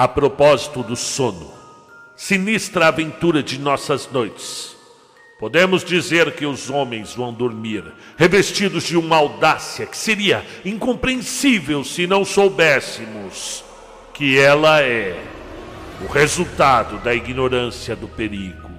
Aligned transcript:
A 0.00 0.06
propósito 0.06 0.84
do 0.84 0.94
sono, 0.94 1.52
sinistra 2.14 2.86
aventura 2.86 3.42
de 3.42 3.58
nossas 3.58 4.08
noites. 4.08 4.76
Podemos 5.40 5.82
dizer 5.82 6.36
que 6.36 6.46
os 6.46 6.70
homens 6.70 7.16
vão 7.16 7.32
dormir 7.32 7.82
revestidos 8.16 8.84
de 8.84 8.96
uma 8.96 9.16
audácia 9.16 9.86
que 9.86 9.96
seria 9.96 10.46
incompreensível 10.64 11.82
se 11.82 12.06
não 12.06 12.24
soubéssemos 12.24 13.64
que 14.14 14.38
ela 14.38 14.80
é 14.80 15.20
o 16.00 16.06
resultado 16.06 17.02
da 17.02 17.12
ignorância 17.12 17.96
do 17.96 18.06
perigo. 18.06 18.70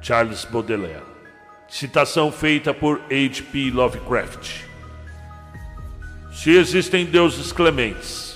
Charles 0.00 0.44
Baudelaire. 0.44 1.04
Citação 1.68 2.32
feita 2.32 2.74
por 2.74 3.00
H.P. 3.08 3.70
Lovecraft. 3.70 4.64
Se 6.32 6.50
existem 6.50 7.06
deuses 7.06 7.52
clementes, 7.52 8.31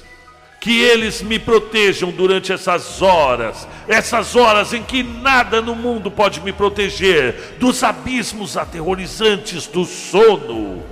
que 0.67 0.81
eles 0.81 1.23
me 1.23 1.39
protejam 1.39 2.11
durante 2.11 2.53
essas 2.53 3.01
horas, 3.01 3.69
essas 3.87 4.35
horas 4.35 4.73
em 4.73 4.83
que 4.83 5.01
nada 5.01 5.63
no 5.63 5.77
mundo 5.77 6.11
pode 6.11 6.41
me 6.41 6.53
proteger 6.53 7.55
dos 7.61 7.85
abismos 7.85 8.57
aterrorizantes 8.57 9.69
do 9.69 9.85
sono. 9.85 10.83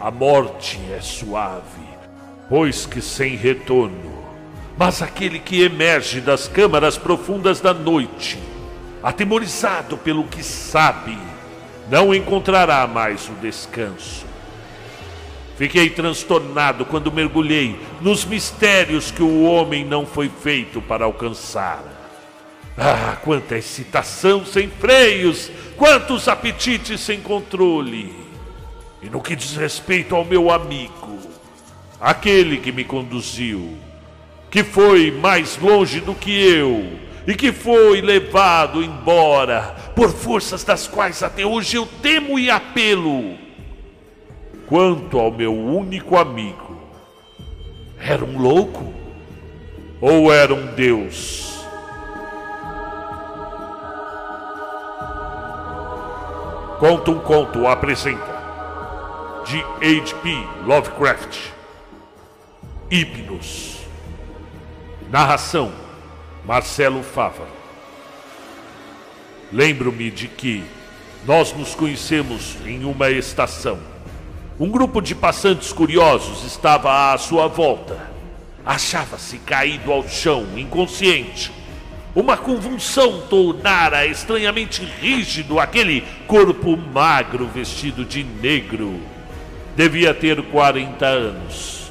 A 0.00 0.10
morte 0.10 0.80
é 0.96 1.02
suave, 1.02 1.86
pois 2.48 2.86
que 2.86 3.02
sem 3.02 3.36
retorno. 3.36 4.24
Mas 4.78 5.02
aquele 5.02 5.40
que 5.40 5.60
emerge 5.60 6.22
das 6.22 6.48
câmaras 6.48 6.96
profundas 6.96 7.60
da 7.60 7.74
noite, 7.74 8.38
atemorizado 9.02 9.98
pelo 9.98 10.24
que 10.24 10.42
sabe, 10.42 11.18
não 11.90 12.14
encontrará 12.14 12.86
mais 12.86 13.28
o 13.28 13.32
descanso. 13.42 14.24
Fiquei 15.56 15.88
transtornado 15.88 16.84
quando 16.84 17.10
mergulhei 17.10 17.80
nos 18.02 18.26
mistérios 18.26 19.10
que 19.10 19.22
o 19.22 19.44
homem 19.44 19.84
não 19.86 20.04
foi 20.04 20.28
feito 20.28 20.82
para 20.82 21.06
alcançar. 21.06 21.82
Ah, 22.76 23.16
quanta 23.24 23.56
excitação 23.56 24.44
sem 24.44 24.68
freios! 24.68 25.50
Quantos 25.74 26.28
apetites 26.28 27.00
sem 27.00 27.20
controle! 27.20 28.14
E 29.02 29.08
no 29.08 29.22
que 29.22 29.34
diz 29.34 29.56
respeito 29.56 30.14
ao 30.14 30.26
meu 30.26 30.50
amigo, 30.50 31.18
aquele 31.98 32.58
que 32.58 32.70
me 32.70 32.84
conduziu, 32.84 33.78
que 34.50 34.62
foi 34.62 35.10
mais 35.10 35.56
longe 35.56 36.00
do 36.00 36.14
que 36.14 36.32
eu 36.32 36.98
e 37.26 37.34
que 37.34 37.50
foi 37.50 38.02
levado 38.02 38.82
embora 38.82 39.74
por 39.96 40.10
forças 40.10 40.62
das 40.62 40.86
quais 40.86 41.22
até 41.22 41.46
hoje 41.46 41.76
eu 41.76 41.88
temo 42.02 42.38
e 42.38 42.50
apelo 42.50 43.45
Quanto 44.68 45.20
ao 45.20 45.30
meu 45.30 45.54
único 45.54 46.16
amigo, 46.16 46.76
era 48.00 48.24
um 48.24 48.36
louco 48.36 48.92
ou 50.00 50.32
era 50.32 50.52
um 50.52 50.74
Deus? 50.74 51.64
Conta 56.80 57.12
um 57.12 57.20
conto 57.20 57.64
apresenta 57.68 58.36
de 59.46 59.60
H.P. 60.00 60.36
Lovecraft. 60.64 61.38
Hipnos. 62.90 63.78
Narração: 65.08 65.72
Marcelo 66.44 67.04
Fava. 67.04 67.46
Lembro-me 69.52 70.10
de 70.10 70.26
que 70.26 70.64
nós 71.24 71.52
nos 71.52 71.72
conhecemos 71.76 72.56
em 72.66 72.84
uma 72.84 73.08
estação 73.10 73.95
um 74.58 74.70
grupo 74.70 75.02
de 75.02 75.14
passantes 75.14 75.70
curiosos 75.70 76.42
estava 76.44 77.12
à 77.12 77.18
sua 77.18 77.46
volta. 77.46 77.98
Achava-se 78.64 79.36
caído 79.38 79.92
ao 79.92 80.08
chão, 80.08 80.46
inconsciente. 80.56 81.52
Uma 82.14 82.38
convulsão 82.38 83.20
tornara 83.28 84.06
estranhamente 84.06 84.82
rígido 84.82 85.60
aquele 85.60 86.02
corpo 86.26 86.74
magro 86.74 87.46
vestido 87.46 88.02
de 88.02 88.24
negro. 88.24 88.98
Devia 89.76 90.14
ter 90.14 90.42
40 90.42 91.04
anos. 91.04 91.90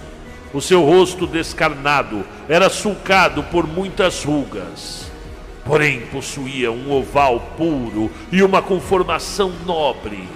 O 0.52 0.60
seu 0.60 0.84
rosto 0.84 1.28
descarnado 1.28 2.26
era 2.50 2.68
sulcado 2.68 3.44
por 3.44 3.68
muitas 3.68 4.24
rugas. 4.24 5.12
Porém, 5.64 6.02
possuía 6.08 6.72
um 6.72 6.92
oval 6.92 7.40
puro 7.56 8.10
e 8.32 8.42
uma 8.42 8.62
conformação 8.64 9.54
nobre 9.68 10.28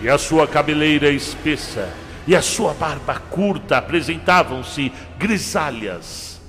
e 0.00 0.08
a 0.08 0.18
sua 0.18 0.46
cabeleira 0.46 1.08
espessa 1.08 1.92
e 2.26 2.34
a 2.34 2.42
sua 2.42 2.74
barba 2.74 3.14
curta 3.14 3.78
apresentavam-se 3.78 4.92
grisalhas. 5.18 6.40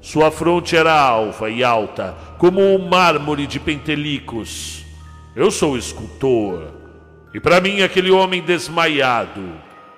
Sua 0.00 0.30
fronte 0.30 0.76
era 0.76 0.98
alva 0.98 1.50
e 1.50 1.62
alta, 1.62 2.16
como 2.38 2.60
um 2.60 2.88
mármore 2.88 3.46
de 3.46 3.58
pentelicos. 3.60 4.84
Eu 5.34 5.50
sou 5.50 5.76
escultor, 5.76 6.72
e 7.34 7.40
para 7.40 7.60
mim 7.60 7.82
aquele 7.82 8.10
homem 8.10 8.40
desmaiado 8.40 9.42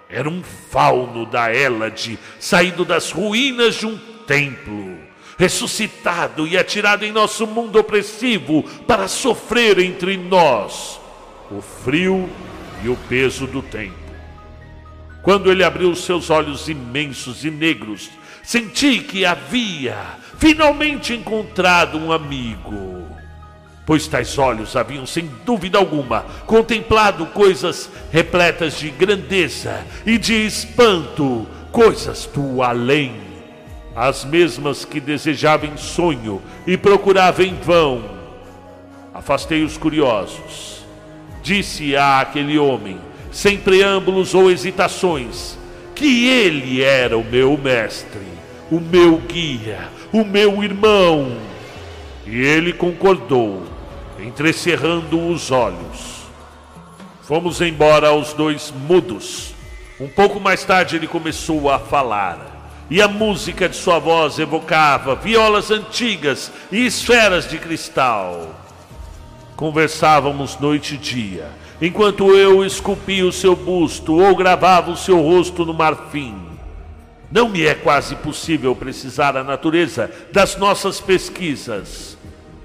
era 0.08 0.28
um 0.28 0.42
fauno 0.42 1.24
da 1.24 1.54
Hélade, 1.54 2.18
saído 2.38 2.84
das 2.84 3.10
ruínas 3.10 3.76
de 3.76 3.86
um 3.86 3.98
templo, 4.26 4.96
ressuscitado 5.38 6.46
e 6.46 6.58
atirado 6.58 7.04
em 7.04 7.12
nosso 7.12 7.46
mundo 7.46 7.78
opressivo 7.78 8.62
para 8.86 9.08
sofrer 9.08 9.78
entre 9.78 10.16
nós 10.16 11.00
o 11.50 11.60
frio 11.60 12.28
e 12.82 12.88
o 12.88 12.96
peso 13.08 13.46
do 13.46 13.62
tempo. 13.62 13.94
Quando 15.22 15.50
ele 15.50 15.62
abriu 15.62 15.94
seus 15.94 16.30
olhos 16.30 16.68
imensos 16.68 17.44
e 17.44 17.50
negros, 17.50 18.10
senti 18.42 18.98
que 18.98 19.24
havia 19.24 19.96
finalmente 20.38 21.14
encontrado 21.14 21.96
um 21.96 22.10
amigo. 22.10 23.06
Pois 23.86 24.06
tais 24.08 24.36
olhos 24.36 24.74
haviam, 24.76 25.06
sem 25.06 25.30
dúvida 25.44 25.78
alguma, 25.78 26.22
contemplado 26.46 27.26
coisas 27.26 27.88
repletas 28.10 28.78
de 28.78 28.90
grandeza 28.90 29.84
e 30.04 30.18
de 30.18 30.34
espanto, 30.46 31.46
coisas 31.70 32.26
do 32.26 32.62
além, 32.62 33.20
as 33.94 34.24
mesmas 34.24 34.84
que 34.84 35.00
desejava 35.00 35.66
em 35.66 35.76
sonho 35.76 36.42
e 36.66 36.76
procurava 36.76 37.44
em 37.44 37.54
vão. 37.54 38.02
Afastei 39.14 39.62
os 39.62 39.76
curiosos 39.76 40.81
Disse 41.42 41.96
a 41.96 42.20
aquele 42.20 42.58
homem, 42.58 43.00
sem 43.32 43.58
preâmbulos 43.58 44.34
ou 44.34 44.50
hesitações, 44.50 45.58
que 45.94 46.28
ele 46.28 46.82
era 46.82 47.18
o 47.18 47.24
meu 47.24 47.58
mestre, 47.58 48.20
o 48.70 48.78
meu 48.78 49.18
guia, 49.18 49.88
o 50.12 50.24
meu 50.24 50.62
irmão. 50.62 51.36
E 52.24 52.40
ele 52.40 52.72
concordou, 52.72 53.64
entrecerrando 54.20 55.28
os 55.28 55.50
olhos. 55.50 56.22
Fomos 57.22 57.60
embora 57.60 58.12
os 58.12 58.32
dois 58.32 58.72
mudos. 58.86 59.54
Um 59.98 60.08
pouco 60.08 60.38
mais 60.38 60.64
tarde 60.64 60.96
ele 60.96 61.06
começou 61.06 61.70
a 61.70 61.78
falar, 61.78 62.84
e 62.88 63.02
a 63.02 63.08
música 63.08 63.68
de 63.68 63.76
sua 63.76 63.98
voz 63.98 64.38
evocava 64.38 65.14
violas 65.16 65.70
antigas 65.70 66.52
e 66.70 66.86
esferas 66.86 67.48
de 67.48 67.58
cristal. 67.58 68.61
Conversávamos 69.62 70.58
noite 70.58 70.96
e 70.96 70.98
dia, 70.98 71.48
enquanto 71.80 72.32
eu 72.32 72.64
esculpia 72.64 73.24
o 73.24 73.30
seu 73.30 73.54
busto 73.54 74.12
ou 74.16 74.34
gravava 74.34 74.90
o 74.90 74.96
seu 74.96 75.20
rosto 75.20 75.64
no 75.64 75.72
marfim. 75.72 76.34
Não 77.30 77.48
me 77.48 77.64
é 77.64 77.72
quase 77.72 78.16
possível 78.16 78.74
precisar 78.74 79.36
a 79.36 79.44
natureza 79.44 80.10
das 80.32 80.56
nossas 80.56 81.00
pesquisas. 81.00 82.18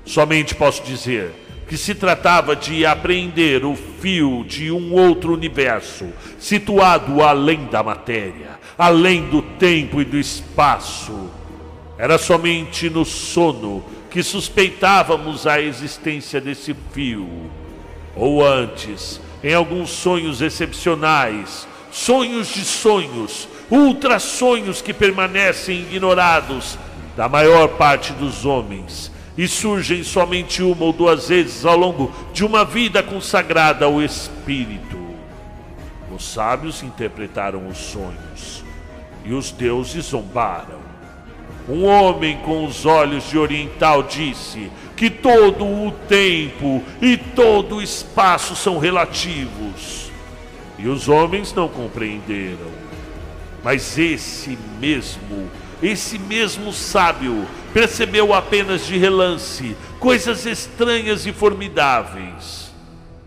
Somente 0.05 0.55
posso 0.55 0.81
dizer 0.81 1.35
que 1.69 1.77
se 1.77 1.93
tratava 1.93 2.55
de 2.55 2.83
apreender 2.83 3.63
o 3.63 3.75
fio 3.75 4.43
de 4.43 4.71
um 4.71 4.91
outro 4.91 5.35
universo, 5.35 6.07
situado 6.39 7.21
além 7.21 7.65
da 7.65 7.83
matéria, 7.83 8.59
além 8.75 9.29
do 9.29 9.43
tempo 9.43 10.01
e 10.01 10.03
do 10.03 10.17
espaço. 10.17 11.29
Era 11.97 12.17
somente 12.17 12.89
no 12.89 13.03
sono 13.03 13.83
que 14.09 14.21
suspeitávamos 14.21 15.47
a 15.47 15.61
existência 15.61 16.39
desse 16.39 16.75
fio. 16.91 17.27
Ou 18.15 18.45
antes, 18.45 19.19
em 19.43 19.53
alguns 19.53 19.89
sonhos 19.89 20.41
excepcionais, 20.41 21.67
sonhos 21.91 22.47
de 22.49 22.63
sonhos, 22.63 23.47
ultra 23.69 24.19
sonhos 24.19 24.81
que 24.81 24.93
permanecem 24.93 25.81
ignorados 25.81 26.77
da 27.15 27.27
maior 27.27 27.67
parte 27.69 28.13
dos 28.13 28.45
homens 28.45 29.11
e 29.37 29.47
surgem 29.47 30.03
somente 30.03 30.63
uma 30.63 30.85
ou 30.85 30.93
duas 30.93 31.29
vezes 31.29 31.65
ao 31.65 31.77
longo 31.77 32.11
de 32.33 32.43
uma 32.43 32.65
vida 32.65 33.03
consagrada 33.03 33.85
ao 33.85 34.01
Espírito. 34.01 34.97
Os 36.15 36.25
sábios 36.33 36.81
interpretaram 36.81 37.67
os 37.67 37.77
sonhos 37.77 38.63
e 39.23 39.33
os 39.33 39.51
deuses 39.51 40.05
zombaram. 40.05 40.86
Um 41.67 41.85
homem 41.85 42.37
com 42.37 42.65
os 42.65 42.85
olhos 42.85 43.29
de 43.29 43.37
oriental 43.37 44.03
disse 44.03 44.71
que 44.95 45.09
todo 45.09 45.65
o 45.65 45.91
tempo 46.07 46.83
e 47.01 47.17
todo 47.17 47.75
o 47.75 47.81
espaço 47.81 48.55
são 48.55 48.79
relativos. 48.79 50.11
E 50.79 50.87
os 50.87 51.09
homens 51.09 51.53
não 51.53 51.67
compreenderam. 51.67 52.71
Mas 53.63 53.97
esse 53.97 54.57
mesmo 54.79 55.49
esse 55.81 56.17
mesmo 56.17 56.73
sábio 56.73 57.45
percebeu 57.71 58.33
apenas 58.33 58.87
de 58.87 58.97
relance 58.97 59.77
coisas 59.99 60.45
estranhas 60.45 61.25
e 61.27 61.33
formidáveis. 61.33 62.71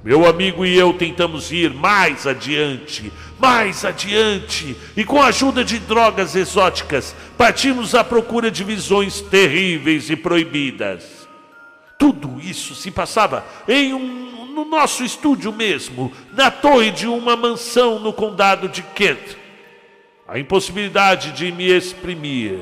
Meu 0.03 0.27
amigo 0.27 0.65
e 0.65 0.77
eu 0.77 0.93
tentamos 0.95 1.53
ir 1.53 1.73
mais 1.73 2.27
adiante, 2.27 3.13
mais 3.41 3.85
adiante, 3.85 4.77
e 4.97 5.05
com 5.05 5.21
a 5.21 5.29
ajuda 5.29 5.65
de 5.65 5.79
drogas 5.79 6.37
exóticas, 6.37 7.17
partimos 7.39 7.95
à 7.95 8.05
procura 8.05 8.51
de 8.51 8.63
visões 8.63 9.21
terríveis 9.21 10.11
e 10.11 10.17
proibidas. 10.17 11.27
Tudo 11.99 12.39
isso 12.41 12.75
se 12.75 12.91
passava 12.91 13.45
em 13.67 13.95
um, 13.95 14.53
no 14.55 14.65
nosso 14.65 15.03
estúdio 15.03 15.53
mesmo, 15.53 16.13
na 16.33 16.51
torre 16.51 16.91
de 16.91 17.07
uma 17.07 17.35
mansão 17.35 17.99
no 17.99 18.13
condado 18.13 18.69
de 18.69 18.83
Kent. 18.83 19.39
A 20.29 20.39
impossibilidade 20.39 21.33
de 21.33 21.51
me 21.51 21.67
exprimir 21.67 22.61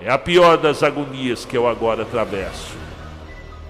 é 0.00 0.10
a 0.10 0.18
pior 0.18 0.58
das 0.58 0.82
agonias 0.82 1.44
que 1.44 1.56
eu 1.56 1.66
agora 1.66 2.02
atravesso. 2.02 2.76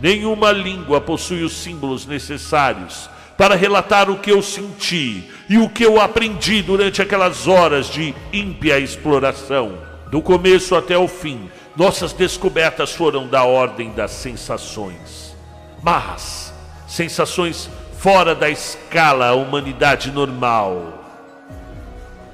Nenhuma 0.01 0.51
língua 0.51 1.01
possui 1.01 1.45
os 1.45 1.53
símbolos 1.53 2.05
necessários 2.05 3.09
para 3.43 3.57
relatar 3.57 4.09
o 4.09 4.21
que 4.21 4.31
eu 4.31 4.41
senti 4.41 5.29
e 5.49 5.59
o 5.59 5.69
que 5.69 5.85
eu 5.85 6.01
aprendi 6.01 6.63
durante 6.63 7.03
aquelas 7.03 7.49
horas 7.49 7.89
de 7.89 8.15
ímpia 8.33 8.79
exploração. 8.79 9.81
Do 10.13 10.23
começo 10.23 10.77
até 10.77 10.97
o 10.97 11.09
fim, 11.09 11.51
nossas 11.75 12.13
descobertas 12.13 12.93
foram 12.93 13.27
da 13.27 13.43
ordem 13.43 13.91
das 13.91 14.13
sensações. 14.13 15.35
Mas, 15.83 16.55
sensações 16.87 17.69
fora 17.99 18.33
da 18.33 18.49
escala 18.49 19.33
humanidade 19.33 20.13
normal 20.13 21.03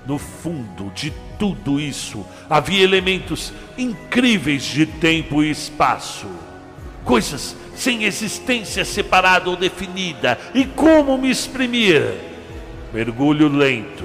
no 0.05 0.19
fundo 0.19 0.93
de 0.95 1.11
tudo 1.39 1.81
isso 1.81 2.23
havia 2.51 2.85
elementos 2.85 3.51
incríveis 3.79 4.63
de 4.63 4.85
tempo 4.85 5.43
e 5.43 5.51
espaço. 5.51 6.27
Coisas 7.03 7.57
sem 7.79 8.03
existência 8.03 8.85
separada 8.85 9.49
ou 9.49 9.57
definida. 9.57 10.37
E 10.53 10.65
como 10.65 11.17
me 11.17 11.31
exprimir? 11.31 12.03
Mergulho 12.93 13.49
lento, 13.49 14.05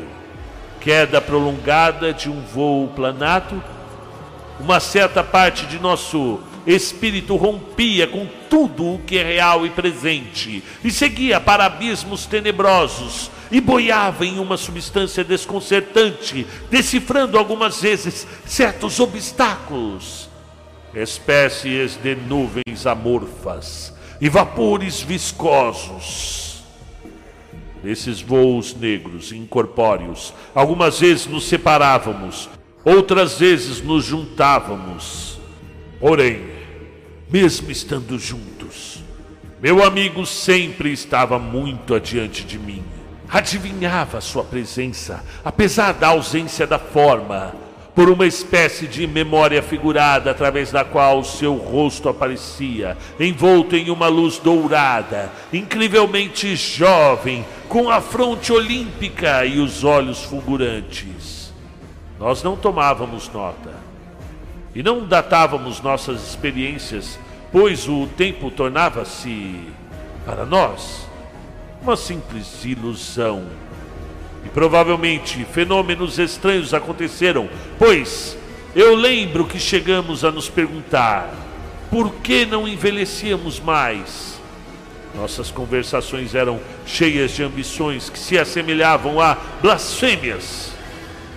queda 0.80 1.20
prolongada 1.20 2.14
de 2.14 2.30
um 2.30 2.42
voo 2.42 2.90
planado. 2.90 3.62
Uma 4.60 4.80
certa 4.80 5.24
parte 5.24 5.66
de 5.66 5.80
nosso 5.80 6.40
espírito 6.68 7.36
rompia 7.36 8.06
com 8.08 8.28
tudo 8.50 8.94
o 8.94 9.00
que 9.00 9.18
é 9.18 9.24
real 9.24 9.66
e 9.66 9.70
presente 9.72 10.64
e 10.84 10.92
seguia 10.92 11.40
para 11.40 11.66
abismos 11.66 12.25
tenebrosos 12.25 13.31
e 13.52 13.60
boiava 13.60 14.25
em 14.25 14.40
uma 14.40 14.56
substância 14.56 15.24
desconcertante, 15.24 16.46
decifrando 16.70 17.38
algumas 17.38 17.81
vezes 17.81 18.25
certos 18.46 19.00
obstáculos, 19.00 20.30
espécies 20.95 21.95
de 21.95 22.16
nuvens 22.16 22.86
amorfas 22.86 23.94
e 24.22 24.30
vapores 24.30 25.01
viscosos. 25.01 26.63
Nesses 27.84 28.22
voos 28.22 28.74
negros 28.74 29.31
incorpóreos, 29.31 30.34
algumas 30.56 31.00
vezes 31.00 31.28
nos 31.28 31.45
separávamos, 31.45 32.50
outras 32.86 33.40
vezes 33.40 33.81
nos 33.81 34.06
juntávamos. 34.06 35.40
Porém, 36.00 36.45
mesmo 37.30 37.69
estando 37.69 38.18
juntos, 38.18 39.04
meu 39.62 39.84
amigo 39.84 40.25
sempre 40.25 40.92
estava 40.92 41.38
muito 41.38 41.94
adiante 41.94 42.44
de 42.46 42.57
mim 42.57 42.84
adivinhava 43.34 44.22
sua 44.22 44.44
presença, 44.44 45.24
apesar 45.44 45.94
da 45.94 46.10
ausência 46.10 46.68
da 46.68 46.78
forma, 46.78 47.56
por 47.95 48.10
uma 48.10 48.25
espécie 48.25 48.88
de 48.88 49.06
memória 49.06 49.62
figurada 49.62 50.31
através 50.31 50.72
da 50.72 50.84
qual 50.84 51.24
seu 51.24 51.56
rosto 51.56 52.10
aparecia, 52.10 52.98
envolto 53.19 53.75
em 53.75 53.90
uma 53.90 54.07
luz 54.07 54.40
dourada, 54.40 55.31
incrivelmente 55.51 56.56
jovem, 56.56 57.45
com 57.69 57.90
a 57.90 58.01
fronte 58.01 58.51
olímpica 58.51 59.45
e 59.45 59.60
os 59.60 59.84
olhos 59.84 60.24
fulgurantes. 60.24 61.54
Nós 62.19 62.42
não 62.42 62.56
tomávamos 62.56 63.30
nota 63.31 63.74
e 64.74 64.81
não 64.81 65.06
datávamos 65.06 65.81
nossas 65.81 66.28
experiências, 66.28 67.19
pois 67.51 67.88
o 67.88 68.07
tempo 68.18 68.50
tornava-se, 68.50 69.60
para 70.25 70.46
nós, 70.46 71.07
uma 71.81 71.96
simples 71.96 72.63
ilusão. 72.66 73.46
E 74.45 74.50
provavelmente 74.50 75.45
fenômenos 75.45 76.19
estranhos 76.19 76.74
aconteceram, 76.74 77.50
pois 77.80 78.38
eu 78.75 78.95
lembro 78.95 79.45
que 79.45 79.60
chegamos 79.60 80.24
a 80.25 80.31
nos 80.31 80.50
perguntar 80.50 81.34
por 81.90 82.16
que 82.16 82.45
não 82.45 82.68
envelhecíamos 82.68 83.60
mais. 83.60 84.42
Nossas 85.16 85.51
conversações 85.51 86.34
eram 86.34 86.60
cheias 86.86 87.31
de 87.31 87.44
ambições 87.44 88.10
que 88.10 88.18
se 88.18 88.38
assemelhavam 88.38 89.22
a 89.22 89.38
blasfêmias. 89.62 90.74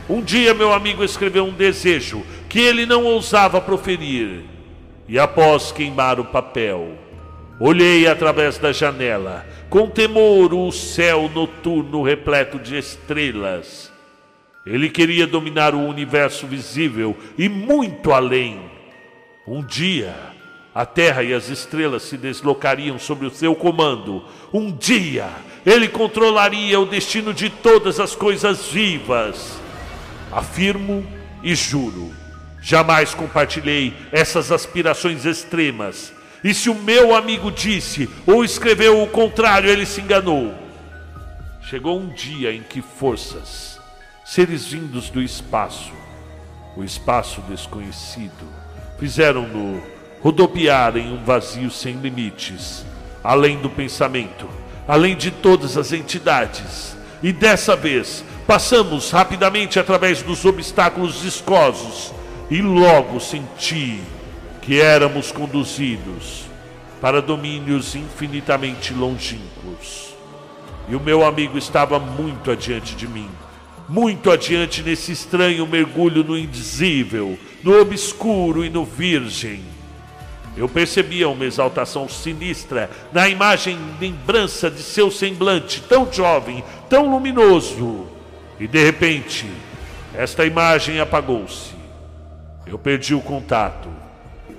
Um 0.08 0.22
dia 0.22 0.54
meu 0.54 0.72
amigo 0.72 1.04
escreveu 1.04 1.44
um 1.44 1.52
desejo 1.52 2.24
que 2.48 2.58
ele 2.58 2.86
não 2.86 3.04
ousava 3.04 3.60
proferir, 3.60 4.44
e 5.06 5.18
após 5.18 5.72
queimar 5.72 6.18
o 6.18 6.24
papel, 6.24 6.92
olhei 7.58 8.06
através 8.06 8.58
da 8.58 8.72
janela 8.72 9.46
com 9.68 9.88
temor 9.88 10.54
o 10.54 10.70
céu 10.70 11.28
noturno 11.28 12.02
repleto 12.02 12.58
de 12.58 12.76
estrelas. 12.76 13.92
Ele 14.64 14.90
queria 14.90 15.26
dominar 15.26 15.74
o 15.74 15.86
universo 15.86 16.46
visível 16.46 17.16
e 17.38 17.48
muito 17.48 18.12
além. 18.12 18.60
Um 19.46 19.62
dia, 19.62 20.14
a 20.74 20.84
terra 20.84 21.22
e 21.22 21.32
as 21.32 21.48
estrelas 21.48 22.02
se 22.02 22.16
deslocariam 22.16 22.98
sob 22.98 23.26
o 23.26 23.30
seu 23.30 23.54
comando. 23.54 24.24
Um 24.52 24.72
dia, 24.72 25.28
ele 25.64 25.88
controlaria 25.88 26.80
o 26.80 26.86
destino 26.86 27.32
de 27.32 27.48
todas 27.48 28.00
as 28.00 28.14
coisas 28.14 28.66
vivas. 28.66 29.60
Afirmo 30.32 31.06
e 31.42 31.54
juro, 31.54 32.12
jamais 32.60 33.14
compartilhei 33.14 33.94
essas 34.10 34.50
aspirações 34.50 35.24
extremas 35.24 36.15
e 36.46 36.54
se 36.54 36.70
o 36.70 36.74
meu 36.76 37.12
amigo 37.12 37.50
disse 37.50 38.08
ou 38.24 38.44
escreveu 38.44 39.02
o 39.02 39.08
contrário, 39.08 39.68
ele 39.68 39.84
se 39.84 40.00
enganou. 40.00 40.54
Chegou 41.60 41.98
um 41.98 42.08
dia 42.08 42.52
em 42.52 42.62
que 42.62 42.80
forças, 42.80 43.80
seres 44.24 44.64
vindos 44.64 45.10
do 45.10 45.20
espaço, 45.20 45.92
o 46.76 46.84
espaço 46.84 47.40
desconhecido, 47.48 48.46
fizeram-no 48.96 49.82
rodopiar 50.20 50.96
em 50.96 51.12
um 51.12 51.24
vazio 51.24 51.68
sem 51.68 51.96
limites, 51.96 52.86
além 53.24 53.58
do 53.58 53.68
pensamento, 53.68 54.48
além 54.86 55.16
de 55.16 55.32
todas 55.32 55.76
as 55.76 55.92
entidades. 55.92 56.96
E 57.24 57.32
dessa 57.32 57.74
vez, 57.74 58.24
passamos 58.46 59.10
rapidamente 59.10 59.80
através 59.80 60.22
dos 60.22 60.44
obstáculos 60.44 61.22
viscosos 61.22 62.14
e 62.48 62.62
logo 62.62 63.18
senti 63.18 64.00
que 64.66 64.80
éramos 64.80 65.30
conduzidos 65.30 66.44
para 67.00 67.22
domínios 67.22 67.94
infinitamente 67.94 68.92
longínquos. 68.92 70.12
E 70.88 70.96
o 70.96 71.00
meu 71.00 71.24
amigo 71.24 71.56
estava 71.56 72.00
muito 72.00 72.50
adiante 72.50 72.96
de 72.96 73.06
mim, 73.06 73.30
muito 73.88 74.28
adiante 74.28 74.82
nesse 74.82 75.12
estranho 75.12 75.64
mergulho 75.68 76.24
no 76.24 76.36
indizível, 76.36 77.38
no 77.62 77.80
obscuro 77.80 78.64
e 78.64 78.68
no 78.68 78.84
virgem. 78.84 79.62
Eu 80.56 80.68
percebia 80.68 81.28
uma 81.28 81.44
exaltação 81.44 82.08
sinistra 82.08 82.90
na 83.12 83.28
imagem 83.28 83.78
lembrança 84.00 84.68
de 84.68 84.82
seu 84.82 85.12
semblante 85.12 85.80
tão 85.82 86.12
jovem, 86.12 86.64
tão 86.88 87.08
luminoso. 87.08 88.08
E 88.58 88.66
de 88.66 88.82
repente, 88.82 89.46
esta 90.12 90.44
imagem 90.44 90.98
apagou-se. 90.98 91.72
Eu 92.66 92.76
perdi 92.76 93.14
o 93.14 93.20
contato 93.20 94.05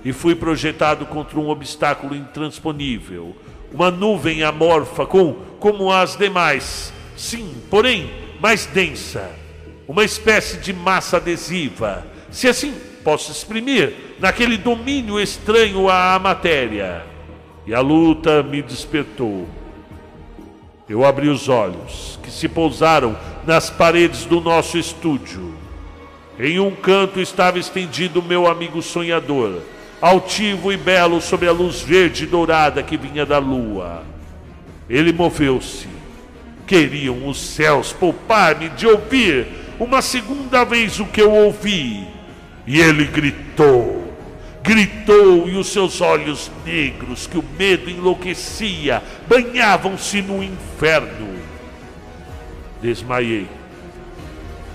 e 0.08 0.14
fui 0.14 0.34
projetado 0.34 1.06
contra 1.06 1.38
um 1.38 1.50
obstáculo 1.50 2.16
intransponível, 2.16 3.36
uma 3.74 3.92
nuvem 3.92 4.42
amorfa 4.42 5.06
com 5.06 5.34
como 5.60 5.92
as 5.92 6.16
demais, 6.16 6.94
sim, 7.18 7.54
porém 7.70 8.10
mais 8.40 8.66
densa, 8.66 9.30
uma 9.86 10.06
espécie 10.06 10.60
de 10.60 10.72
massa 10.72 11.18
adesiva, 11.18 12.08
se 12.32 12.48
assim 12.48 12.74
posso 13.04 13.34
exprimir, 13.34 14.16
naquele 14.18 14.56
domínio 14.56 15.20
estranho 15.20 15.90
à 15.90 16.18
matéria. 16.18 17.04
E 17.66 17.74
a 17.74 17.82
luta 17.82 18.42
me 18.42 18.62
despertou. 18.62 19.46
Eu 20.88 21.04
abri 21.04 21.28
os 21.28 21.50
olhos, 21.50 22.18
que 22.24 22.32
se 22.32 22.48
pousaram 22.48 23.18
nas 23.46 23.70
paredes 23.70 24.24
do 24.24 24.40
nosso 24.40 24.78
estúdio. 24.78 25.54
Em 26.40 26.62
um 26.62 26.72
canto 26.72 27.20
estava 27.20 27.60
estendido 27.60 28.24
meu 28.24 28.48
amigo 28.48 28.82
sonhador 28.82 29.62
altivo 30.02 30.72
e 30.72 30.78
belo 30.78 31.20
sob 31.22 31.48
a 31.48 31.52
luz 31.52 31.82
verde 31.82 32.24
e 32.24 32.28
dourada 32.28 32.84
que 32.84 32.98
vinha 32.98 33.26
da 33.26 33.38
lua. 33.38 34.04
Ele 34.90 35.12
moveu-se. 35.12 35.88
Queriam 36.66 37.28
os 37.28 37.40
céus 37.40 37.94
poupar-me 37.94 38.70
de 38.70 38.86
ouvir 38.86 39.48
uma 39.80 40.02
segunda 40.02 40.64
vez 40.64 41.00
o 41.00 41.06
que 41.06 41.22
eu 41.22 41.32
ouvi. 41.32 42.06
E 42.66 42.80
ele 42.80 43.06
gritou, 43.06 44.14
gritou, 44.62 45.48
e 45.48 45.56
os 45.56 45.68
seus 45.68 46.02
olhos 46.02 46.52
negros, 46.66 47.26
que 47.26 47.38
o 47.38 47.46
medo 47.58 47.90
enlouquecia, 47.90 49.02
banhavam-se 49.28 50.22
no 50.22 50.44
inferno. 50.44 51.30
Desmaiei. 52.82 53.48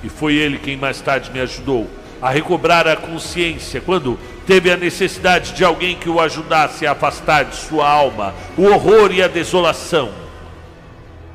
E 0.02 0.08
foi 0.08 0.34
ele 0.34 0.58
quem 0.58 0.76
mais 0.76 1.00
tarde 1.00 1.30
me 1.30 1.40
ajudou 1.40 1.88
a 2.22 2.30
recobrar 2.30 2.86
a 2.86 2.96
consciência 2.96 3.80
quando 3.80 4.18
teve 4.46 4.70
a 4.70 4.76
necessidade 4.76 5.52
de 5.52 5.64
alguém 5.64 5.96
que 5.96 6.08
o 6.08 6.20
ajudasse 6.20 6.86
a 6.86 6.92
afastar 6.92 7.44
de 7.44 7.56
sua 7.56 7.88
alma 7.88 8.34
o 8.56 8.64
horror 8.64 9.12
e 9.12 9.22
a 9.22 9.28
desolação. 9.28 10.12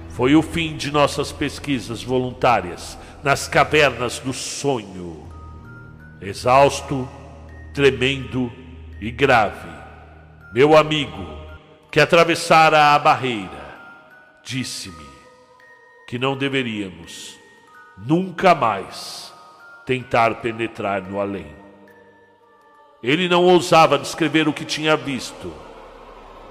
Foi 0.10 0.36
o 0.36 0.42
fim 0.42 0.76
de 0.76 0.92
nossas 0.92 1.32
pesquisas 1.32 2.04
voluntárias 2.04 2.98
nas 3.24 3.48
cavernas 3.48 4.20
do 4.20 4.34
sonho. 4.34 5.28
Exausto, 6.20 7.08
tremendo 7.74 8.52
e 9.00 9.12
grave, 9.12 9.70
meu 10.54 10.76
amigo, 10.76 11.26
que 11.92 12.00
atravessara 12.00 12.96
a 12.96 13.00
barreira, 13.00 13.78
disse-me 14.44 15.06
que 16.08 16.18
não 16.18 16.36
deveríamos 16.36 17.38
nunca 17.98 18.56
mais 18.56 19.34
tentar 19.86 20.36
penetrar 20.36 21.02
no 21.02 21.20
além. 21.20 21.67
Ele 23.08 23.30
não 23.30 23.46
ousava 23.46 23.98
descrever 23.98 24.50
o 24.50 24.54
que 24.54 24.66
tinha 24.66 24.98
visto. 24.98 25.54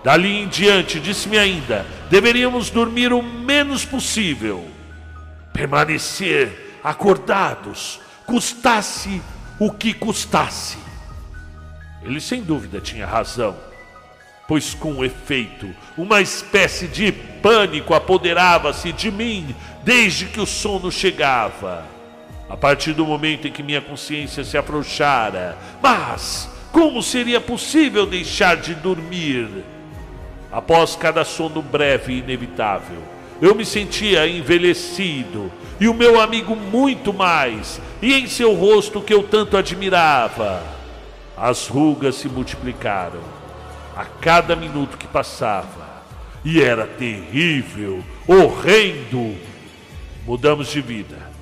Dali 0.03 0.39
em 0.39 0.49
diante, 0.49 0.99
disse-me 0.99 1.37
ainda: 1.37 1.85
deveríamos 2.09 2.71
dormir 2.71 3.13
o 3.13 3.23
menos 3.23 3.85
possível, 3.85 4.67
permanecer 5.53 6.79
acordados, 6.83 8.01
custasse 8.25 9.21
o 9.61 9.71
que 9.71 9.93
custasse. 9.93 10.79
Ele 12.03 12.23
sem 12.23 12.43
dúvida 12.43 12.81
tinha 12.81 13.07
razão, 13.07 13.55
pois 14.49 14.73
com 14.73 15.05
efeito, 15.05 15.69
uma 15.95 16.23
espécie 16.23 16.89
de 16.89 17.13
pânico 17.13 17.93
apoderava-se 17.93 18.93
de 18.93 19.11
mim 19.11 19.55
desde 19.85 20.25
que 20.25 20.41
o 20.41 20.47
sono 20.47 20.91
chegava. 20.91 21.96
A 22.49 22.57
partir 22.57 22.93
do 22.93 23.05
momento 23.05 23.49
em 23.49 23.53
que 23.53 23.63
minha 23.63 23.81
consciência 23.81 24.45
se 24.45 24.57
afrouxara, 24.57 25.59
mas 25.83 26.49
como 26.71 27.03
seria 27.03 27.41
possível 27.41 28.07
deixar 28.07 28.57
de 28.57 28.75
dormir? 28.75 29.49
Após 30.53 30.95
cada 30.95 31.25
sono 31.25 31.61
breve 31.61 32.13
e 32.13 32.19
inevitável, 32.19 32.99
eu 33.43 33.53
me 33.53 33.65
sentia 33.65 34.29
envelhecido 34.29 35.51
e 35.81 35.89
o 35.89 35.95
meu 35.95 36.21
amigo 36.21 36.55
muito 36.55 37.13
mais, 37.13 37.81
e 38.01 38.15
em 38.15 38.29
seu 38.29 38.55
rosto 38.55 39.01
que 39.01 39.13
eu 39.13 39.25
tanto 39.25 39.57
admirava. 39.57 40.63
As 41.37 41.67
rugas 41.67 42.15
se 42.15 42.29
multiplicaram 42.29 43.21
a 43.95 44.05
cada 44.05 44.55
minuto 44.55 44.97
que 44.97 45.07
passava, 45.07 46.05
e 46.45 46.63
era 46.63 46.87
terrível, 46.87 48.03
horrendo. 48.27 49.35
Mudamos 50.25 50.69
de 50.69 50.81
vida 50.81 51.36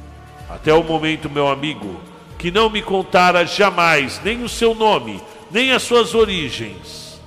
até 0.55 0.73
o 0.73 0.85
momento, 0.85 1.29
meu 1.29 1.49
amigo, 1.49 2.01
que 2.39 2.49
não 2.49 2.71
me 2.71 2.81
contara 2.81 3.45
jamais 3.45 4.21
nem 4.25 4.45
o 4.45 4.49
seu 4.49 4.73
nome, 4.73 5.21
nem 5.51 5.73
as 5.73 5.83
suas 5.83 6.15
origens, 6.15 7.21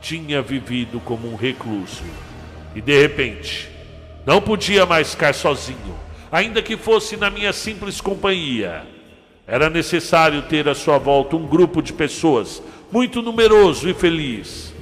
tinha 0.00 0.40
vivido 0.40 1.00
como 1.00 1.28
um 1.28 1.34
recluso 1.34 2.04
e 2.72 2.80
de 2.80 2.96
repente 2.96 3.68
não 4.24 4.40
podia 4.40 4.86
mais 4.86 5.10
ficar 5.10 5.34
sozinho, 5.34 5.98
ainda 6.30 6.62
que 6.62 6.76
fosse 6.76 7.16
na 7.16 7.28
minha 7.28 7.52
simples 7.52 8.00
companhia. 8.00 8.86
Era 9.48 9.68
necessário 9.68 10.42
ter 10.42 10.68
à 10.68 10.76
sua 10.76 10.96
volta 10.96 11.34
um 11.34 11.48
grupo 11.48 11.82
de 11.82 11.92
pessoas 11.92 12.62
muito 12.92 13.20
numeroso 13.20 13.88
e 13.88 13.94
feliz. 13.94 14.72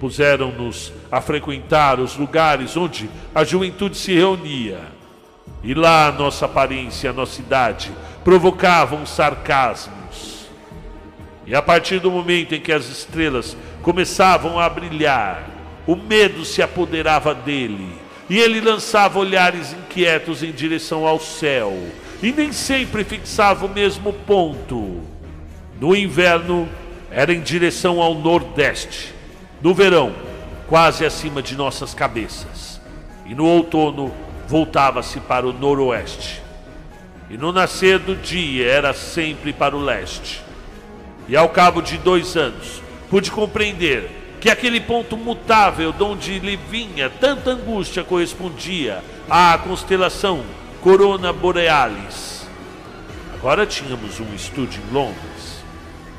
Puseram-nos 0.00 0.90
a 1.12 1.20
frequentar 1.20 2.00
os 2.00 2.16
lugares 2.16 2.74
onde 2.78 3.10
a 3.34 3.44
juventude 3.44 3.98
se 3.98 4.14
reunia 4.14 4.93
e 5.62 5.74
lá 5.74 6.12
nossa 6.12 6.44
aparência, 6.44 7.12
nossa 7.12 7.40
idade 7.40 7.92
provocavam 8.22 9.04
sarcasmos. 9.04 10.46
E 11.46 11.54
a 11.54 11.60
partir 11.60 12.00
do 12.00 12.10
momento 12.10 12.54
em 12.54 12.60
que 12.60 12.72
as 12.72 12.86
estrelas 12.88 13.56
começavam 13.82 14.58
a 14.58 14.68
brilhar, 14.68 15.48
o 15.86 15.94
medo 15.94 16.44
se 16.44 16.62
apoderava 16.62 17.34
dele, 17.34 17.92
e 18.30 18.38
ele 18.38 18.60
lançava 18.60 19.18
olhares 19.18 19.72
inquietos 19.72 20.42
em 20.42 20.50
direção 20.50 21.06
ao 21.06 21.20
céu, 21.20 21.76
e 22.22 22.32
nem 22.32 22.50
sempre 22.52 23.04
fixava 23.04 23.66
o 23.66 23.68
mesmo 23.68 24.12
ponto. 24.12 25.02
No 25.78 25.94
inverno, 25.94 26.66
era 27.10 27.32
em 27.32 27.40
direção 27.40 28.00
ao 28.00 28.14
nordeste. 28.14 29.12
No 29.60 29.74
verão, 29.74 30.14
quase 30.66 31.04
acima 31.04 31.42
de 31.42 31.54
nossas 31.54 31.92
cabeças. 31.92 32.80
E 33.26 33.34
no 33.34 33.44
outono, 33.44 34.12
voltava-se 34.46 35.20
para 35.20 35.46
o 35.46 35.52
noroeste. 35.52 36.42
E 37.30 37.36
no 37.36 37.52
nascer 37.52 37.98
do 37.98 38.14
dia 38.14 38.70
era 38.70 38.92
sempre 38.92 39.52
para 39.52 39.76
o 39.76 39.82
leste. 39.82 40.42
E 41.26 41.36
ao 41.36 41.48
cabo 41.48 41.80
de 41.80 41.96
dois 41.96 42.36
anos, 42.36 42.82
pude 43.08 43.30
compreender 43.30 44.10
que 44.40 44.50
aquele 44.50 44.80
ponto 44.80 45.16
mutável 45.16 45.90
de 45.90 46.02
onde 46.02 46.38
lhe 46.38 46.56
vinha 46.56 47.08
tanta 47.08 47.50
angústia 47.50 48.04
correspondia 48.04 49.02
à 49.28 49.56
constelação 49.56 50.44
Corona 50.82 51.32
Borealis. 51.32 52.46
Agora 53.32 53.64
tínhamos 53.64 54.20
um 54.20 54.34
estúdio 54.34 54.82
em 54.86 54.92
Londres. 54.92 55.64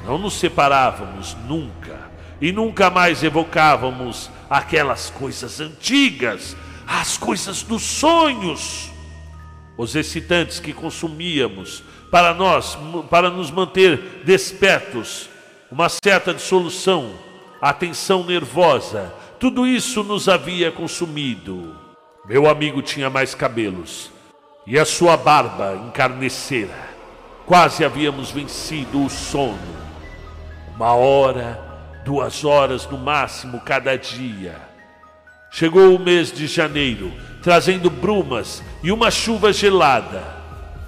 Não 0.05 0.17
nos 0.17 0.39
separávamos 0.39 1.37
nunca 1.47 1.99
e 2.41 2.51
nunca 2.51 2.89
mais 2.89 3.23
evocávamos 3.23 4.29
aquelas 4.49 5.11
coisas 5.11 5.59
antigas 5.59 6.57
as 6.87 7.17
coisas 7.17 7.63
dos 7.63 7.81
sonhos, 7.81 8.91
os 9.77 9.95
excitantes 9.95 10.59
que 10.59 10.73
consumíamos 10.73 11.83
para 12.11 12.33
nós, 12.33 12.77
para 13.09 13.29
nos 13.29 13.51
manter 13.51 14.21
despertos, 14.23 15.29
uma 15.71 15.89
certa 15.89 16.33
dissolução, 16.33 17.11
a 17.61 17.73
tensão 17.73 18.23
nervosa, 18.23 19.13
tudo 19.39 19.65
isso 19.67 20.03
nos 20.03 20.29
havia 20.29 20.71
consumido. 20.71 21.75
Meu 22.25 22.49
amigo 22.49 22.81
tinha 22.81 23.09
mais 23.09 23.35
cabelos 23.35 24.11
e 24.65 24.79
a 24.79 24.85
sua 24.85 25.17
barba 25.17 25.75
encarnecera. 25.87 26.95
Quase 27.45 27.83
havíamos 27.83 28.31
vencido 28.31 29.03
o 29.03 29.09
sono. 29.09 29.85
Uma 30.75 30.93
hora, 30.93 32.01
duas 32.03 32.43
horas 32.43 32.87
no 32.87 32.97
máximo 32.97 33.61
cada 33.61 33.95
dia 33.95 34.64
Chegou 35.55 35.95
o 35.95 35.97
mês 35.99 36.33
de 36.33 36.47
janeiro, 36.47 37.13
trazendo 37.41 37.89
brumas 37.89 38.61
e 38.83 38.91
uma 38.91 39.09
chuva 39.09 39.53
gelada. 39.53 40.21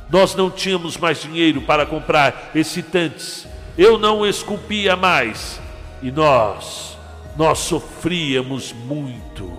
Nós 0.10 0.36
não 0.36 0.52
tínhamos 0.52 0.98
mais 0.98 1.22
dinheiro 1.22 1.62
para 1.62 1.86
comprar 1.86 2.52
excitantes. 2.54 3.48
Eu 3.78 3.98
não 3.98 4.26
esculpia 4.26 4.98
mais. 4.98 5.58
E 6.04 6.12
nós, 6.12 6.98
nós 7.38 7.60
sofríamos 7.60 8.74
muito. 8.74 9.58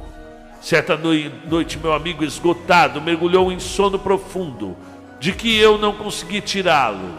Certa 0.61 0.95
noite, 0.95 1.79
meu 1.79 1.95
amigo 1.95 2.23
esgotado 2.23 3.01
mergulhou 3.01 3.51
em 3.51 3.59
sono 3.59 3.99
profundo, 3.99 4.77
de 5.19 5.33
que 5.33 5.57
eu 5.57 5.79
não 5.79 5.95
consegui 5.95 6.43
tirá-lo. 6.43 7.15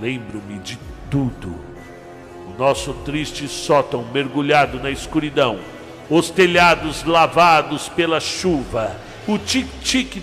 Lembro-me 0.00 0.58
de 0.60 0.78
tudo. 1.10 1.54
O 2.48 2.58
nosso 2.58 2.94
triste 3.04 3.46
sótão 3.48 4.02
mergulhado 4.14 4.80
na 4.80 4.90
escuridão 4.90 5.58
os 6.10 6.28
telhados 6.28 7.04
lavados 7.04 7.88
pela 7.88 8.18
chuva, 8.18 8.96
o 9.28 9.38
tic-tic 9.38 10.16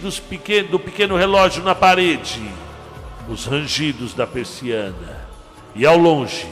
do 0.69 0.77
pequeno 0.77 1.15
relógio 1.15 1.63
na 1.63 1.73
parede, 1.73 2.43
os 3.29 3.45
rangidos 3.45 4.13
da 4.13 4.27
persiana, 4.27 5.25
e 5.73 5.85
ao 5.85 5.97
longe, 5.97 6.45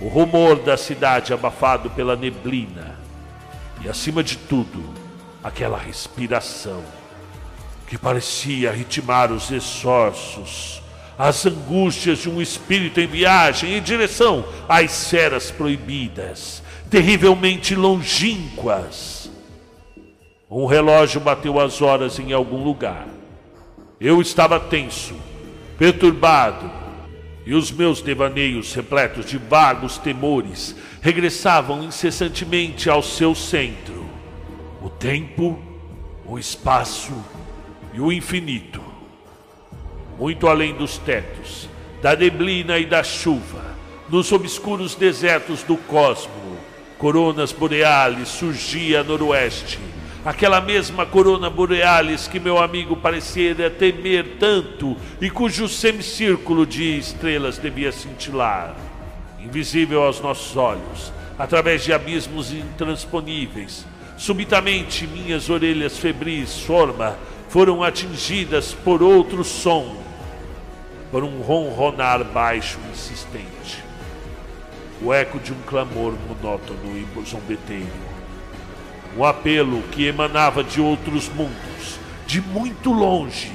o 0.00 0.08
rumor 0.08 0.56
da 0.56 0.76
cidade 0.76 1.32
abafado 1.32 1.90
pela 1.90 2.16
neblina, 2.16 2.98
e 3.84 3.88
acima 3.88 4.22
de 4.22 4.36
tudo, 4.36 4.82
aquela 5.44 5.78
respiração 5.78 6.82
que 7.86 7.96
parecia 7.96 8.72
ritmar 8.72 9.30
os 9.30 9.50
esforços, 9.52 10.82
as 11.16 11.46
angústias 11.46 12.18
de 12.18 12.28
um 12.28 12.42
espírito 12.42 12.98
em 12.98 13.06
viagem 13.06 13.74
em 13.74 13.82
direção 13.82 14.44
às 14.68 15.02
esferas 15.02 15.52
proibidas 15.52 16.62
terrivelmente 16.92 17.74
longínquas. 17.74 19.30
Um 20.50 20.66
relógio 20.66 21.18
bateu 21.22 21.58
as 21.58 21.80
horas 21.80 22.18
em 22.18 22.34
algum 22.34 22.62
lugar. 22.62 23.08
Eu 23.98 24.20
estava 24.20 24.60
tenso, 24.60 25.14
perturbado, 25.78 26.70
e 27.46 27.54
os 27.54 27.72
meus 27.72 28.02
devaneios, 28.02 28.74
repletos 28.74 29.24
de 29.24 29.38
vagos 29.38 29.96
temores, 29.96 30.76
regressavam 31.00 31.82
incessantemente 31.82 32.90
ao 32.90 33.02
seu 33.02 33.34
centro: 33.34 34.04
o 34.82 34.90
tempo, 34.90 35.58
o 36.26 36.38
espaço 36.38 37.14
e 37.94 38.02
o 38.02 38.12
infinito. 38.12 38.82
Muito 40.18 40.46
além 40.46 40.74
dos 40.74 40.98
tetos, 40.98 41.70
da 42.02 42.14
neblina 42.14 42.78
e 42.78 42.84
da 42.84 43.02
chuva, 43.02 43.64
nos 44.10 44.30
obscuros 44.30 44.94
desertos 44.94 45.62
do 45.62 45.78
cosmo, 45.78 46.51
coronas 47.02 47.50
boreales 47.50 48.28
surgia 48.28 49.00
a 49.00 49.02
noroeste. 49.02 49.80
Aquela 50.24 50.60
mesma 50.60 51.04
corona 51.04 51.50
borealis 51.50 52.28
que 52.28 52.38
meu 52.38 52.62
amigo 52.62 52.94
parecia 52.96 53.68
temer 53.68 54.36
tanto 54.38 54.96
e 55.20 55.28
cujo 55.28 55.66
semicírculo 55.66 56.64
de 56.64 56.96
estrelas 56.96 57.58
devia 57.58 57.90
cintilar. 57.90 58.76
Invisível 59.40 60.00
aos 60.04 60.20
nossos 60.20 60.56
olhos, 60.56 61.12
através 61.36 61.82
de 61.82 61.92
abismos 61.92 62.52
intransponíveis, 62.52 63.84
subitamente 64.16 65.04
minhas 65.04 65.50
orelhas 65.50 65.98
febris 65.98 66.60
forma 66.60 67.18
foram 67.48 67.82
atingidas 67.82 68.74
por 68.74 69.02
outro 69.02 69.42
som, 69.42 69.96
por 71.10 71.24
um 71.24 71.40
ronronar 71.40 72.22
baixo 72.22 72.78
e 72.86 72.92
insistente. 72.92 73.81
O 75.04 75.12
eco 75.12 75.38
de 75.38 75.52
um 75.52 75.60
clamor 75.66 76.14
monótono 76.28 76.96
e 76.96 77.24
zombeteiro. 77.24 77.86
Um 79.16 79.24
apelo 79.24 79.82
que 79.90 80.06
emanava 80.06 80.62
de 80.62 80.80
outros 80.80 81.28
mundos, 81.28 81.98
de 82.26 82.40
muito 82.40 82.92
longe, 82.92 83.52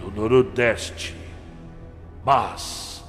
do 0.00 0.10
noroeste. 0.10 1.14
Mas 2.24 3.04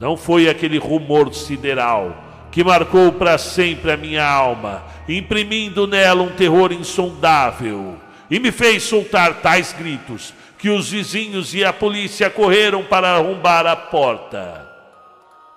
não 0.00 0.16
foi 0.16 0.48
aquele 0.48 0.78
rumor 0.78 1.32
sideral 1.34 2.16
que 2.50 2.62
marcou 2.62 3.12
para 3.12 3.36
sempre 3.36 3.90
a 3.90 3.96
minha 3.96 4.24
alma, 4.24 4.84
imprimindo 5.08 5.86
nela 5.86 6.22
um 6.22 6.30
terror 6.30 6.72
insondável 6.72 7.96
e 8.30 8.38
me 8.38 8.50
fez 8.50 8.84
soltar 8.84 9.42
tais 9.42 9.72
gritos 9.72 10.32
que 10.58 10.70
os 10.70 10.90
vizinhos 10.90 11.54
e 11.54 11.64
a 11.64 11.72
polícia 11.72 12.30
correram 12.30 12.82
para 12.82 13.16
arrombar 13.16 13.66
a 13.66 13.76
porta. 13.76 14.63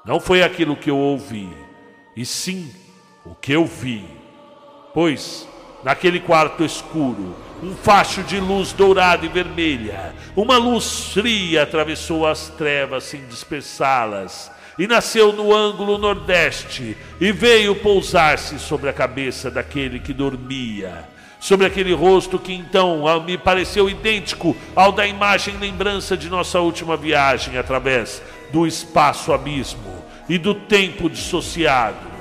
Não 0.07 0.21
foi 0.21 0.41
aquilo 0.41 0.77
que 0.77 0.89
eu 0.89 0.97
ouvi, 0.97 1.49
e 2.15 2.25
sim 2.25 2.71
o 3.25 3.35
que 3.35 3.51
eu 3.51 3.65
vi. 3.65 4.05
Pois, 4.93 5.45
naquele 5.83 6.21
quarto 6.21 6.63
escuro, 6.63 7.35
um 7.61 7.75
facho 7.75 8.23
de 8.23 8.39
luz 8.39 8.71
dourada 8.71 9.25
e 9.25 9.29
vermelha, 9.29 10.15
uma 10.33 10.57
luz 10.57 11.09
fria 11.13 11.63
atravessou 11.63 12.25
as 12.25 12.47
trevas 12.47 13.03
sem 13.03 13.25
dispersá-las 13.27 14.49
e 14.79 14.87
nasceu 14.87 15.33
no 15.33 15.53
ângulo 15.53 15.97
nordeste 15.97 16.95
e 17.19 17.33
veio 17.33 17.75
pousar-se 17.75 18.59
sobre 18.59 18.89
a 18.89 18.93
cabeça 18.93 19.51
daquele 19.51 19.99
que 19.99 20.13
dormia 20.13 21.05
sobre 21.39 21.67
aquele 21.67 21.93
rosto 21.93 22.39
que 22.39 22.51
então 22.51 23.03
me 23.23 23.37
pareceu 23.37 23.87
idêntico 23.87 24.55
ao 24.75 24.91
da 24.91 25.05
imagem 25.05 25.55
lembrança 25.57 26.17
de 26.17 26.29
nossa 26.29 26.59
última 26.59 26.97
viagem 26.97 27.57
através 27.57 28.21
do 28.51 28.65
espaço 28.65 29.31
abismo 29.31 29.96
e 30.29 30.37
do 30.37 30.53
tempo 30.53 31.09
dissociado. 31.09 32.17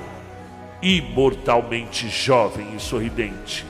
Imortalmente 0.81 2.07
jovem 2.09 2.75
e 2.75 2.79
sorridente, 2.79 3.65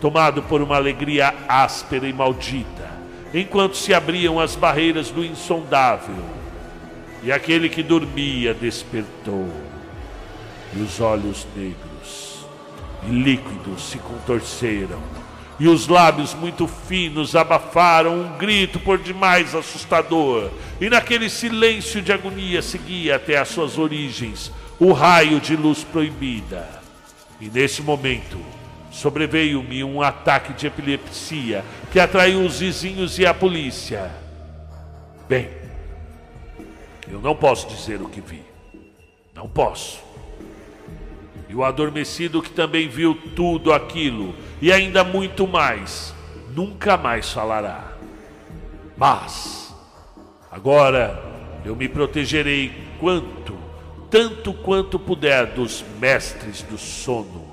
tomado 0.00 0.42
por 0.42 0.62
uma 0.62 0.76
alegria 0.76 1.34
áspera 1.46 2.08
e 2.08 2.12
maldita, 2.12 2.90
enquanto 3.34 3.76
se 3.76 3.92
abriam 3.92 4.40
as 4.40 4.56
barreiras 4.56 5.10
do 5.10 5.24
insondável. 5.24 6.24
E 7.22 7.30
aquele 7.30 7.68
que 7.68 7.82
dormia 7.82 8.54
despertou, 8.54 9.48
e 10.74 10.80
os 10.80 11.00
olhos 11.00 11.46
negros 11.54 12.46
e 13.06 13.10
líquidos 13.10 13.90
se 13.90 13.98
contorceram, 13.98 15.02
e 15.58 15.66
os 15.66 15.88
lábios 15.88 16.34
muito 16.34 16.68
finos 16.68 17.34
abafaram 17.34 18.20
um 18.20 18.38
grito 18.38 18.78
por 18.78 18.98
demais 18.98 19.54
assustador, 19.54 20.50
e 20.80 20.88
naquele 20.88 21.28
silêncio 21.28 22.00
de 22.00 22.12
agonia 22.12 22.62
seguia 22.62 23.16
até 23.16 23.36
as 23.36 23.48
suas 23.48 23.76
origens 23.78 24.52
o 24.78 24.92
raio 24.92 25.40
de 25.40 25.56
luz 25.56 25.82
proibida. 25.82 26.68
E 27.40 27.48
nesse 27.48 27.82
momento 27.82 28.38
sobreveio-me 28.90 29.84
um 29.84 30.02
ataque 30.02 30.52
de 30.52 30.66
epilepsia 30.66 31.64
que 31.92 32.00
atraiu 32.00 32.42
os 32.42 32.60
vizinhos 32.60 33.18
e 33.18 33.26
a 33.26 33.34
polícia. 33.34 34.10
Bem, 35.28 35.50
eu 37.08 37.20
não 37.20 37.34
posso 37.34 37.68
dizer 37.68 38.00
o 38.00 38.08
que 38.08 38.20
vi. 38.20 38.42
Não 39.34 39.48
posso. 39.48 40.07
E 41.48 41.54
o 41.54 41.64
adormecido 41.64 42.42
que 42.42 42.50
também 42.50 42.88
viu 42.88 43.14
tudo 43.34 43.72
aquilo 43.72 44.34
e 44.60 44.70
ainda 44.70 45.02
muito 45.02 45.46
mais, 45.46 46.14
nunca 46.54 46.96
mais 46.96 47.32
falará. 47.32 47.96
Mas 48.96 49.74
agora 50.50 51.22
eu 51.64 51.74
me 51.74 51.88
protegerei 51.88 52.72
quanto, 53.00 53.56
tanto 54.10 54.52
quanto 54.52 54.98
puder 54.98 55.46
dos 55.46 55.84
mestres 55.98 56.62
do 56.62 56.76
sono, 56.76 57.46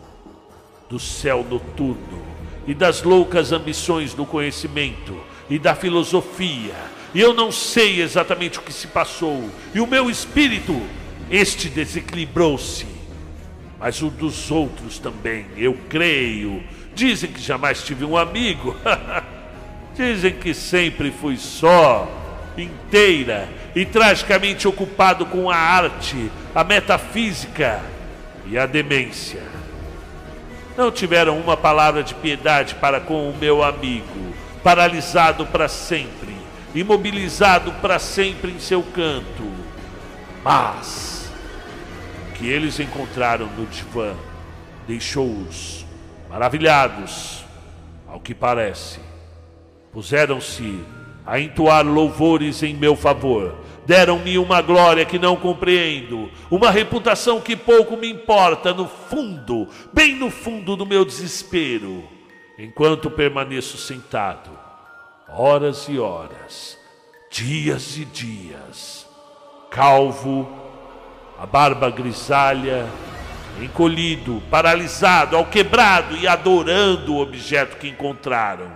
do 0.90 1.00
céu 1.00 1.46
noturno 1.50 2.22
e 2.68 2.74
das 2.74 3.02
loucas 3.02 3.52
ambições 3.52 4.14
do 4.14 4.26
conhecimento 4.26 5.16
e 5.50 5.58
da 5.58 5.74
filosofia. 5.76 6.76
E 7.14 7.22
eu 7.22 7.34
não 7.34 7.52
sei 7.52 8.02
exatamente 8.02 8.60
o 8.60 8.62
que 8.62 8.74
se 8.74 8.88
passou, 8.88 9.50
e 9.74 9.80
o 9.80 9.88
meu 9.88 10.10
espírito, 10.10 10.82
este 11.30 11.70
desequilibrou-se 11.70 12.95
mas 13.80 14.02
o 14.02 14.10
dos 14.10 14.52
outros 14.52 15.00
também, 15.00 15.46
eu 15.58 15.78
creio. 15.90 16.64
Dizem 16.94 17.32
que 17.32 17.42
jamais 17.42 17.84
tive 17.84 18.06
um 18.06 18.18
amigo. 18.18 18.76
Dizem 19.96 20.34
que 20.34 20.54
sempre 20.54 21.12
fui 21.12 21.38
só, 21.38 22.08
inteira 22.58 23.48
e 23.76 23.86
tragicamente 23.86 24.68
ocupado 24.68 25.26
com 25.26 25.50
a 25.50 25.56
arte, 25.56 26.32
a 26.54 26.64
metafísica 26.64 27.82
e 28.46 28.58
a 28.58 28.66
demência. 28.66 29.42
Não 30.78 30.92
tiveram 30.92 31.40
uma 31.40 31.56
palavra 31.56 32.04
de 32.04 32.14
piedade 32.16 32.76
para 32.76 33.00
com 33.00 33.30
o 33.30 33.38
meu 33.38 33.64
amigo, 33.64 34.34
paralisado 34.62 35.46
para 35.46 35.68
sempre, 35.70 36.36
imobilizado 36.74 37.72
para 37.74 38.00
sempre 38.00 38.52
em 38.52 38.60
seu 38.60 38.84
canto. 38.84 39.50
Mas 40.44 41.15
que 42.36 42.48
eles 42.48 42.80
encontraram 42.80 43.48
no 43.48 43.66
divã 43.66 44.16
deixou-os 44.88 45.86
maravilhados, 46.30 47.44
ao 48.08 48.20
que 48.20 48.34
parece. 48.34 49.00
Puseram-se 49.92 50.80
a 51.26 51.40
entoar 51.40 51.86
louvores 51.86 52.62
em 52.64 52.74
meu 52.74 52.96
favor. 52.96 53.56
Deram-me 53.86 54.38
uma 54.38 54.62
glória 54.62 55.06
que 55.06 55.20
não 55.20 55.36
compreendo, 55.36 56.30
uma 56.50 56.72
reputação 56.72 57.40
que 57.40 57.56
pouco 57.56 57.96
me 57.96 58.10
importa, 58.10 58.74
no 58.74 58.88
fundo, 58.88 59.68
bem 59.94 60.16
no 60.16 60.32
fundo 60.32 60.76
do 60.76 60.88
meu 60.88 61.06
desespero, 61.06 62.04
enquanto 62.58 63.12
permaneço 63.12 63.78
sentado, 63.78 64.50
horas 65.30 65.88
e 65.88 66.00
horas, 66.00 66.80
dias 67.30 67.96
e 67.96 68.06
dias, 68.06 69.08
calvo 69.70 70.50
a 71.40 71.46
barba 71.46 71.90
grisalha, 71.90 72.86
encolhido, 73.62 74.42
paralisado, 74.50 75.36
ao 75.36 75.46
quebrado 75.46 76.16
e 76.18 76.28
adorando 76.28 77.16
o 77.16 77.22
objeto 77.22 77.78
que 77.78 77.88
encontraram. 77.88 78.72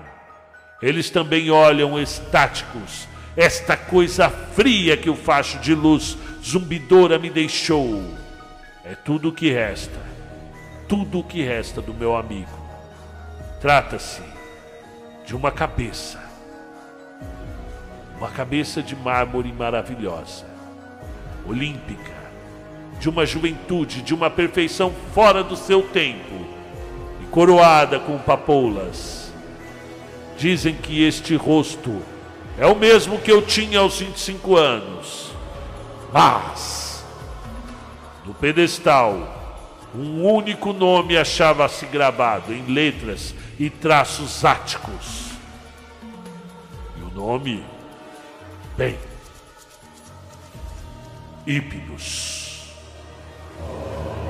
Eles 0.81 1.09
também 1.09 1.51
olham 1.51 1.99
estáticos 1.99 3.07
esta 3.35 3.77
coisa 3.77 4.29
fria 4.29 4.97
que 4.97 5.09
o 5.09 5.15
facho 5.15 5.59
de 5.59 5.73
luz 5.73 6.17
zumbidora 6.43 7.17
me 7.17 7.29
deixou. 7.29 8.03
É 8.83 8.95
tudo 8.95 9.29
o 9.29 9.31
que 9.31 9.51
resta, 9.51 9.99
tudo 10.87 11.19
o 11.19 11.23
que 11.23 11.41
resta 11.41 11.81
do 11.81 11.93
meu 11.93 12.17
amigo. 12.17 12.59
Trata-se 13.61 14.21
de 15.25 15.35
uma 15.35 15.51
cabeça, 15.51 16.19
uma 18.17 18.29
cabeça 18.29 18.81
de 18.81 18.95
mármore 18.95 19.53
maravilhosa, 19.53 20.45
olímpica, 21.45 22.18
de 22.99 23.09
uma 23.09 23.25
juventude, 23.25 24.01
de 24.01 24.13
uma 24.13 24.29
perfeição 24.29 24.93
fora 25.13 25.43
do 25.43 25.55
seu 25.55 25.81
tempo, 25.81 26.45
e 27.21 27.25
coroada 27.27 27.99
com 27.99 28.17
papoulas. 28.17 29.31
Dizem 30.37 30.75
que 30.75 31.03
este 31.03 31.35
rosto 31.35 32.01
é 32.57 32.65
o 32.65 32.75
mesmo 32.75 33.17
que 33.19 33.31
eu 33.31 33.41
tinha 33.41 33.79
aos 33.79 33.99
25 33.99 34.55
anos. 34.57 35.31
Mas, 36.11 37.03
no 38.25 38.33
pedestal, 38.33 39.37
um 39.95 40.23
único 40.23 40.73
nome 40.73 41.17
achava-se 41.17 41.85
gravado 41.85 42.53
em 42.53 42.65
letras 42.65 43.33
e 43.57 43.69
traços 43.69 44.43
áticos. 44.43 45.29
E 46.97 47.01
o 47.01 47.11
nome? 47.13 47.63
Bem, 48.77 48.97
Hípidos. 51.49 52.38
Amen. 53.61 54.28